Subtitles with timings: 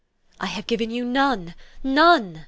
[0.39, 1.53] "I have given you none,
[1.83, 2.39] none!"